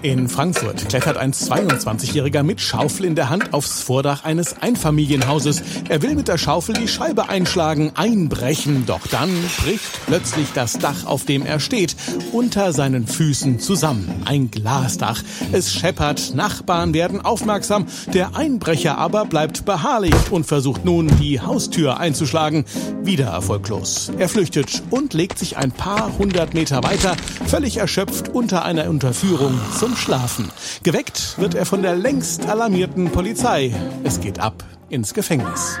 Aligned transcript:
In 0.00 0.28
Frankfurt 0.28 0.88
klettert 0.88 1.16
ein 1.16 1.32
22-Jähriger 1.32 2.44
mit 2.44 2.60
Schaufel 2.60 3.04
in 3.04 3.16
der 3.16 3.30
Hand 3.30 3.52
aufs 3.52 3.82
Vordach 3.82 4.24
eines 4.24 4.62
Einfamilienhauses. 4.62 5.60
Er 5.88 6.02
will 6.02 6.14
mit 6.14 6.28
der 6.28 6.38
Schaufel 6.38 6.76
die 6.76 6.86
Scheibe 6.86 7.28
einschlagen, 7.28 7.90
einbrechen. 7.96 8.86
Doch 8.86 9.08
dann 9.08 9.28
bricht 9.60 10.06
plötzlich 10.06 10.46
das 10.54 10.78
Dach, 10.78 11.04
auf 11.04 11.24
dem 11.24 11.44
er 11.44 11.58
steht, 11.58 11.96
unter 12.30 12.72
seinen 12.72 13.08
Füßen 13.08 13.58
zusammen. 13.58 14.08
Ein 14.24 14.52
Glasdach. 14.52 15.20
Es 15.50 15.74
scheppert, 15.74 16.32
Nachbarn 16.32 16.94
werden 16.94 17.20
aufmerksam. 17.20 17.86
Der 18.14 18.36
Einbrecher 18.36 18.98
aber 18.98 19.24
bleibt 19.24 19.64
beharrlich 19.64 20.14
und 20.30 20.44
versucht 20.46 20.84
nun, 20.84 21.10
die 21.18 21.40
Haustür 21.40 21.98
einzuschlagen. 21.98 22.66
Wieder 23.02 23.26
erfolglos. 23.26 24.12
Er 24.16 24.28
flüchtet 24.28 24.80
und 24.90 25.12
legt 25.12 25.40
sich 25.40 25.56
ein 25.56 25.72
paar 25.72 26.16
hundert 26.18 26.54
Meter 26.54 26.84
weiter, 26.84 27.16
völlig 27.46 27.78
erschöpft 27.78 28.28
unter 28.28 28.64
einer 28.64 28.88
Unterführung 28.88 29.58
zum 29.76 29.87
zum 29.88 29.96
Schlafen. 29.96 30.50
Geweckt 30.82 31.38
wird 31.38 31.54
er 31.54 31.64
von 31.64 31.80
der 31.80 31.96
längst 31.96 32.46
alarmierten 32.46 33.10
Polizei. 33.10 33.74
Es 34.04 34.20
geht 34.20 34.38
ab 34.38 34.62
ins 34.90 35.14
Gefängnis. 35.14 35.78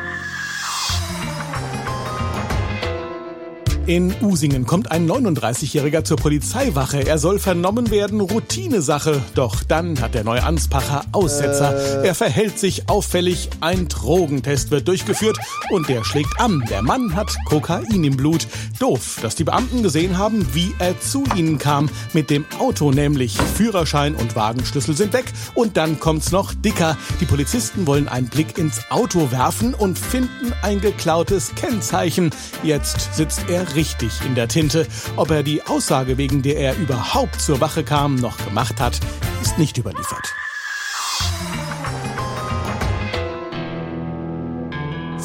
In 3.88 4.14
Usingen 4.20 4.66
kommt 4.66 4.90
ein 4.90 5.10
39-Jähriger 5.10 6.04
zur 6.04 6.18
Polizeiwache. 6.18 7.06
Er 7.06 7.16
soll 7.16 7.38
vernommen 7.38 7.90
werden, 7.90 8.20
Routinesache. 8.20 9.22
Doch 9.34 9.64
dann 9.64 10.02
hat 10.02 10.12
der 10.12 10.24
neue 10.24 10.42
Anspacher 10.42 11.06
Aussetzer. 11.12 12.04
Er 12.04 12.14
verhält 12.14 12.58
sich 12.58 12.90
auffällig, 12.90 13.48
ein 13.62 13.88
Drogentest 13.88 14.70
wird 14.70 14.88
durchgeführt 14.88 15.38
und 15.70 15.88
der 15.88 16.04
schlägt 16.04 16.38
an. 16.38 16.62
Der 16.68 16.82
Mann 16.82 17.16
hat 17.16 17.34
Kokain 17.46 18.04
im 18.04 18.14
Blut. 18.14 18.46
Doof, 18.78 19.20
dass 19.22 19.36
die 19.36 19.44
Beamten 19.44 19.82
gesehen 19.82 20.18
haben, 20.18 20.46
wie 20.52 20.74
er 20.78 21.00
zu 21.00 21.24
ihnen 21.34 21.56
kam. 21.56 21.88
Mit 22.12 22.28
dem 22.28 22.44
Auto 22.58 22.90
nämlich. 22.90 23.38
Führerschein 23.38 24.14
und 24.16 24.36
Wagenschlüssel 24.36 24.98
sind 24.98 25.14
weg. 25.14 25.32
Und 25.54 25.78
dann 25.78 25.98
kommt's 25.98 26.30
noch 26.30 26.52
dicker. 26.52 26.98
Die 27.22 27.24
Polizisten 27.24 27.86
wollen 27.86 28.06
einen 28.06 28.28
Blick 28.28 28.58
ins 28.58 28.82
Auto 28.90 29.30
werfen 29.30 29.72
und 29.72 29.98
finden 29.98 30.52
ein 30.60 30.82
geklautes 30.82 31.54
Kennzeichen. 31.54 32.32
Jetzt 32.62 33.14
sitzt 33.14 33.48
er 33.48 33.77
richtig 33.78 34.20
in 34.26 34.34
der 34.34 34.48
Tinte. 34.48 34.88
Ob 35.14 35.30
er 35.30 35.44
die 35.44 35.62
Aussage, 35.62 36.18
wegen 36.18 36.42
der 36.42 36.56
er 36.56 36.76
überhaupt 36.76 37.40
zur 37.40 37.60
Wache 37.60 37.84
kam, 37.84 38.16
noch 38.16 38.36
gemacht 38.44 38.80
hat, 38.80 38.98
ist 39.40 39.56
nicht 39.56 39.78
überliefert. 39.78 40.34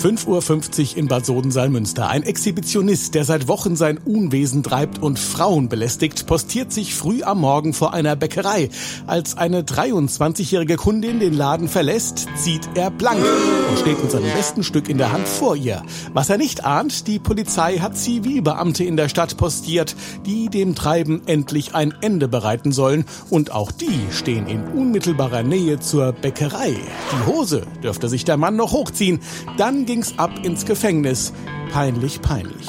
5.50 0.03 0.91
Uhr 0.91 0.97
in 0.97 1.07
Bad 1.07 1.25
Soden-Salmünster. 1.25 2.09
Ein 2.09 2.23
Exhibitionist, 2.23 3.15
der 3.15 3.23
seit 3.23 3.47
Wochen 3.47 3.77
sein 3.77 3.97
Unwesen 3.97 4.61
treibt 4.61 5.01
und 5.01 5.17
Frauen 5.17 5.69
belästigt, 5.69 6.27
postiert 6.27 6.73
sich 6.73 6.93
früh 6.93 7.23
am 7.23 7.39
Morgen 7.39 7.71
vor 7.71 7.93
einer 7.93 8.17
Bäckerei. 8.17 8.69
Als 9.07 9.37
eine 9.37 9.61
23-jährige 9.61 10.75
Kundin 10.75 11.21
den 11.21 11.33
Laden 11.33 11.69
verlässt, 11.69 12.27
zieht 12.35 12.67
er 12.75 12.91
blank 12.91 13.23
und 13.69 13.79
steht 13.79 14.01
mit 14.01 14.11
seinem 14.11 14.29
besten 14.33 14.63
Stück 14.63 14.89
in 14.89 14.97
der 14.97 15.13
Hand 15.13 15.25
vor 15.25 15.55
ihr. 15.55 15.81
Was 16.11 16.29
er 16.29 16.37
nicht 16.37 16.65
ahnt, 16.65 17.07
die 17.07 17.19
Polizei 17.19 17.77
hat 17.77 17.97
Zivilbeamte 17.97 18.83
in 18.83 18.97
der 18.97 19.07
Stadt 19.07 19.37
postiert, 19.37 19.95
die 20.25 20.49
dem 20.49 20.75
Treiben 20.75 21.21
endlich 21.27 21.75
ein 21.75 21.93
Ende 22.01 22.27
bereiten 22.27 22.73
sollen. 22.73 23.05
Und 23.29 23.53
auch 23.53 23.71
die 23.71 24.01
stehen 24.11 24.47
in 24.47 24.67
unmittelbarer 24.67 25.43
Nähe 25.43 25.79
zur 25.79 26.11
Bäckerei. 26.11 26.75
Die 27.13 27.31
Hose 27.31 27.65
dürfte 27.81 28.09
sich 28.09 28.25
der 28.25 28.35
Mann 28.35 28.57
noch 28.57 28.73
hochziehen. 28.73 29.21
Dann 29.55 29.85
ging's 29.93 30.17
ab 30.17 30.31
ins 30.41 30.65
Gefängnis. 30.65 31.31
Peinlich, 31.71 32.19
peinlich. 32.19 32.67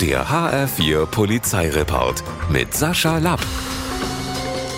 Der 0.00 0.26
HR4 0.26 1.06
Polizeireport 1.06 2.24
mit 2.50 2.74
Sascha 2.74 3.18
Lapp. 3.18 3.40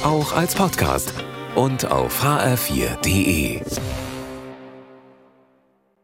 Auch 0.04 0.34
als 0.34 0.54
Podcast 0.54 1.14
und 1.54 1.90
auf 1.90 2.22
hr4.de. 2.22 3.62